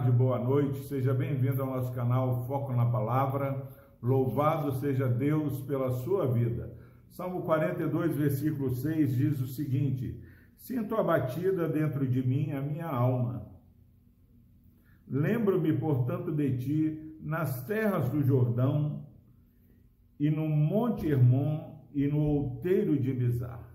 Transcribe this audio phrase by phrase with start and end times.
[0.00, 3.68] tarde, boa noite, seja bem-vindo ao nosso canal Foco na Palavra.
[4.02, 6.74] Louvado seja Deus pela sua vida.
[7.10, 10.18] Salmo 42, versículo 6 diz o seguinte:
[10.56, 13.46] Sinto abatida dentro de mim a minha alma.
[15.06, 19.04] Lembro-me, portanto, de ti nas terras do Jordão
[20.18, 23.68] e no Monte Hermon e no outeiro de Mizar.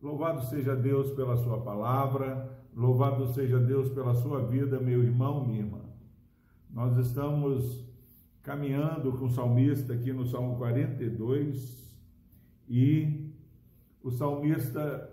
[0.00, 5.60] Louvado seja Deus pela sua palavra, louvado seja Deus pela sua vida, meu irmão, minha
[5.60, 5.80] irmã.
[6.70, 7.84] Nós estamos
[8.42, 11.94] caminhando com o salmista aqui no Salmo 42
[12.68, 13.30] e
[14.02, 15.10] o salmista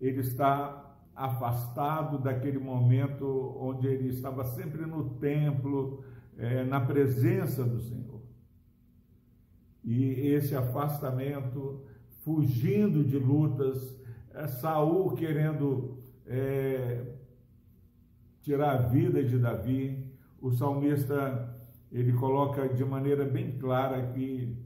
[0.00, 6.02] ele está afastado daquele momento onde ele estava sempre no templo,
[6.38, 8.20] é, na presença do Senhor.
[9.84, 11.82] E esse afastamento,
[12.24, 14.00] fugindo de lutas,
[14.32, 17.04] é Saul querendo é,
[18.42, 21.56] tirar a vida de Davi, o salmista
[21.90, 24.56] ele coloca de maneira bem clara que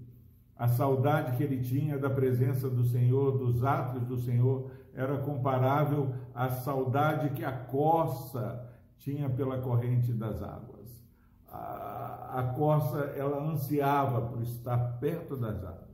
[0.57, 6.15] a saudade que ele tinha da presença do Senhor, dos atos do Senhor, era comparável
[6.35, 8.67] à saudade que a corça
[8.99, 11.05] tinha pela corrente das águas.
[11.49, 15.87] A, a corça, ela ansiava por estar perto das águas.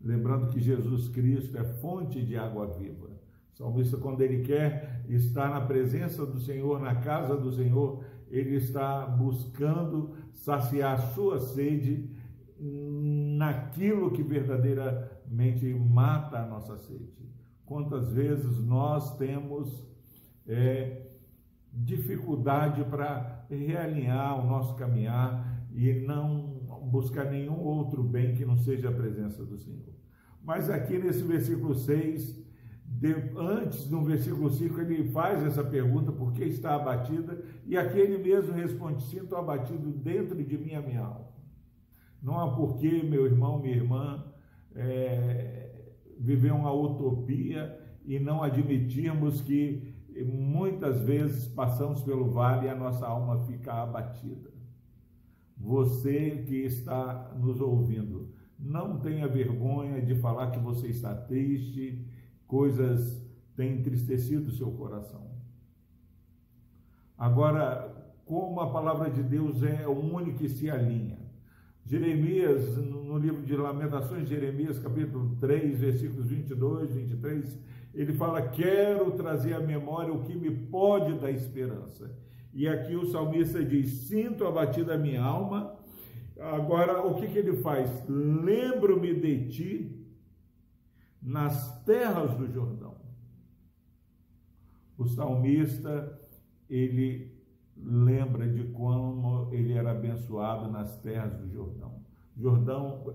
[0.00, 3.08] Lembrando que Jesus Cristo é fonte de água viva.
[3.56, 9.06] Salmista, quando ele quer estar na presença do Senhor, na casa do Senhor, ele está
[9.06, 12.10] buscando saciar sua sede
[12.58, 17.10] naquilo que verdadeiramente mata a nossa sede.
[17.64, 19.86] Quantas vezes nós temos
[20.46, 21.06] é,
[21.72, 28.90] dificuldade para realinhar o nosso caminhar e não buscar nenhum outro bem que não seja
[28.90, 29.94] a presença do Senhor.
[30.42, 32.45] Mas aqui nesse versículo 6, de,
[33.36, 37.42] antes no versículo 5, ele faz essa pergunta: por que está abatida?
[37.66, 41.28] E aqui ele mesmo responde: sinto abatido dentro de mim a minha alma.
[42.22, 44.24] Não há porquê, meu irmão, minha irmã,
[44.74, 45.70] é,
[46.18, 49.94] viver uma utopia e não admitirmos que
[50.24, 54.50] muitas vezes passamos pelo vale e a nossa alma fica abatida.
[55.56, 62.06] Você que está nos ouvindo, não tenha vergonha de falar que você está triste,
[62.46, 63.22] coisas
[63.56, 65.26] têm entristecido o seu coração.
[67.16, 71.18] Agora, como a palavra de Deus é o único que se alinha,
[71.84, 77.58] Jeremias, no livro de Lamentações, Jeremias, capítulo 3, versículos 22, 23,
[77.94, 82.10] ele fala: Quero trazer à memória o que me pode dar esperança.
[82.52, 85.76] E aqui o salmista diz: Sinto abatida a minha alma.
[86.38, 88.04] Agora, o que, que ele faz?
[88.08, 90.05] Lembro-me de ti
[91.22, 92.94] nas terras do Jordão.
[94.96, 96.18] O salmista,
[96.68, 97.36] ele
[97.76, 102.00] lembra de como ele era abençoado nas terras do Jordão.
[102.36, 103.14] Jordão,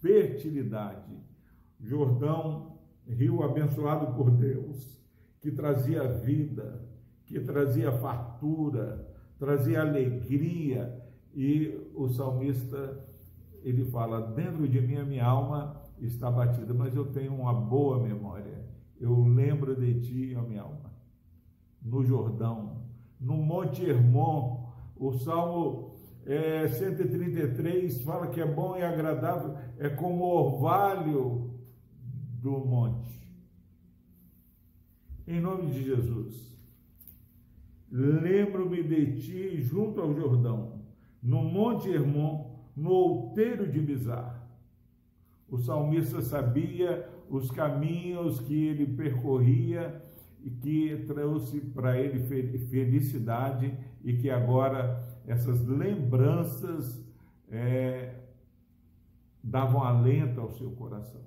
[0.00, 1.18] fertilidade.
[1.78, 5.00] Jordão, rio abençoado por Deus,
[5.40, 6.88] que trazia vida,
[7.26, 9.06] que trazia fartura,
[9.38, 10.98] trazia alegria.
[11.34, 13.06] E o salmista,
[13.62, 17.98] ele fala: Dentro de mim a minha alma está batida, mas eu tenho uma boa
[18.02, 18.64] memória.
[19.00, 20.90] Eu lembro de ti, a minha alma.
[21.82, 22.82] No Jordão,
[23.18, 24.68] no Monte Hermon.
[24.96, 25.90] O Salmo
[26.26, 31.50] é, 133 fala que é bom e agradável, é como o orvalho
[32.40, 33.20] do monte.
[35.26, 36.56] Em nome de Jesus,
[37.90, 40.80] lembro-me de ti junto ao Jordão,
[41.22, 44.39] no Monte Hermon, no outeiro de Mizar.
[45.50, 50.02] O salmista sabia os caminhos que ele percorria
[50.42, 52.18] e que trouxe para ele
[52.68, 57.04] felicidade e que agora essas lembranças
[57.50, 58.14] é,
[59.42, 61.20] davam alento ao seu coração.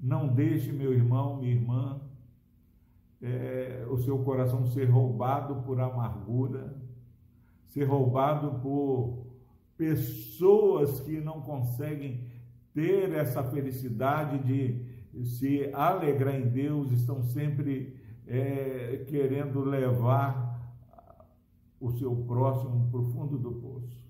[0.00, 2.00] Não deixe, meu irmão, minha irmã,
[3.20, 6.74] é, o seu coração ser roubado por amargura,
[7.66, 9.26] ser roubado por
[9.76, 12.31] pessoas que não conseguem
[12.74, 17.96] ter essa felicidade de se alegrar em Deus, estão sempre
[18.26, 20.52] é, querendo levar
[21.80, 24.00] o seu próximo para o fundo do poço.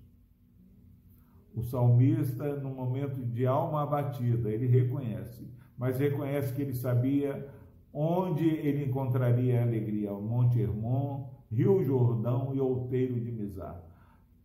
[1.55, 7.47] O salmista, no momento de alma abatida, ele reconhece, mas reconhece que ele sabia
[7.91, 13.83] onde ele encontraria a alegria: o Monte Hermon, Rio Jordão e Outeiro de Mizar.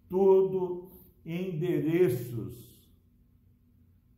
[0.08, 0.88] Tudo
[1.24, 2.77] endereços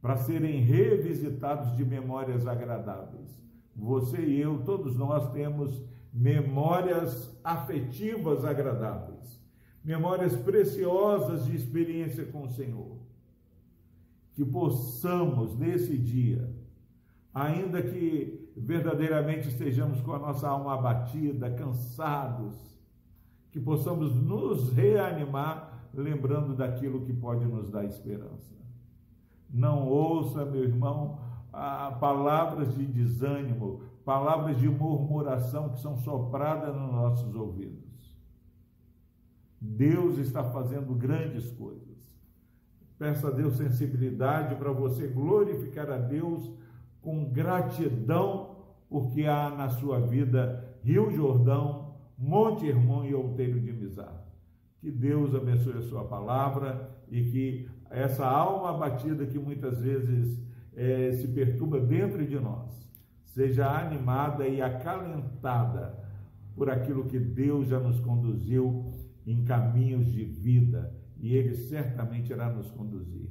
[0.00, 3.40] para serem revisitados de memórias agradáveis.
[3.76, 5.82] Você e eu, todos nós temos
[6.12, 9.40] memórias afetivas agradáveis,
[9.84, 12.98] memórias preciosas de experiência com o Senhor.
[14.34, 16.50] Que possamos nesse dia,
[17.32, 22.56] ainda que verdadeiramente estejamos com a nossa alma abatida, cansados,
[23.50, 28.59] que possamos nos reanimar lembrando daquilo que pode nos dar esperança.
[29.52, 31.18] Não ouça, meu irmão,
[32.00, 37.90] palavras de desânimo, palavras de murmuração que são sopradas nos nossos ouvidos.
[39.60, 41.90] Deus está fazendo grandes coisas.
[42.98, 46.50] Peça a Deus sensibilidade para você glorificar a Deus
[47.02, 48.56] com gratidão,
[48.88, 54.24] porque há na sua vida Rio Jordão, Monte Hermon e Outeiro de Mizar.
[54.80, 60.40] Que Deus abençoe a sua palavra e que essa alma abatida que muitas vezes
[60.76, 62.80] é, se perturba dentro de nós
[63.34, 65.98] seja animada e acalentada
[66.54, 68.92] por aquilo que Deus já nos conduziu
[69.26, 73.30] em caminhos de vida e Ele certamente irá nos conduzir.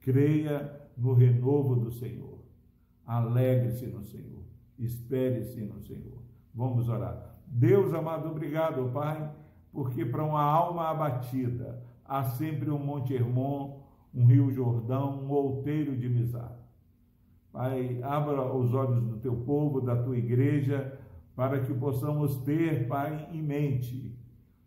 [0.00, 2.44] Creia no renovo do Senhor.
[3.06, 4.42] Alegre-se no Senhor.
[4.78, 6.22] Espere-se no Senhor.
[6.54, 7.36] Vamos orar.
[7.46, 9.30] Deus amado, obrigado, Pai,
[9.72, 13.85] porque para uma alma abatida há sempre um Monte Hermon,
[14.16, 16.56] um Rio Jordão, um outeiro de Mizar.
[17.52, 20.98] Pai, abra os olhos do teu povo, da tua igreja,
[21.34, 24.16] para que possamos ter, Pai, em mente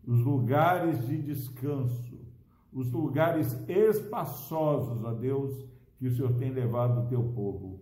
[0.05, 2.19] os lugares de descanso,
[2.71, 5.67] os lugares espaçosos, ó Deus,
[5.97, 7.79] que o Senhor tem levado o teu povo,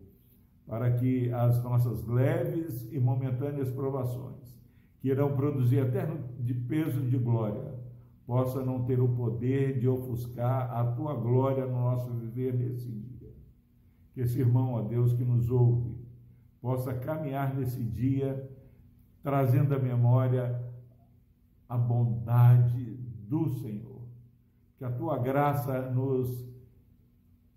[0.66, 4.58] para que as nossas leves e momentâneas provações,
[5.00, 7.76] que irão produzir eterno de peso de glória,
[8.28, 13.34] possa não ter o poder de ofuscar a tua glória no nosso viver nesse dia.
[14.14, 15.96] Que esse irmão, ó Deus, que nos ouve,
[16.62, 18.52] possa caminhar nesse dia,
[19.24, 20.62] trazendo à memória
[21.70, 22.98] a bondade
[23.30, 24.02] do Senhor.
[24.78, 26.46] Que a tua graça nos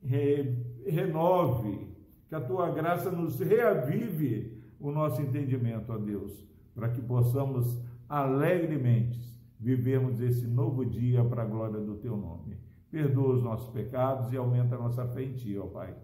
[0.00, 0.56] re,
[0.86, 1.88] renove,
[2.28, 6.46] que a tua graça nos reavive o nosso entendimento, ó Deus,
[6.76, 9.30] para que possamos alegremente
[9.60, 12.56] vivemos esse novo dia para a glória do teu nome.
[12.90, 15.94] Perdoa os nossos pecados e aumenta a nossa fé em ti, ó Pai.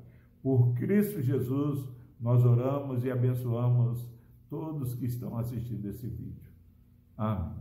[0.43, 1.89] Por Cristo Jesus,
[2.21, 4.09] nós oramos e abençoamos
[4.49, 6.47] todos que estão assistindo esse vídeo.
[7.17, 7.57] Amém.